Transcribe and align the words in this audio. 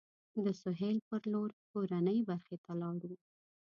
د 0.43 0.45
سهیل 0.61 0.97
پر 1.07 1.21
لور 1.31 1.49
کورنۍ 1.71 2.19
برخې 2.29 2.57
ته 2.65 2.71
لاړو. 2.81 3.11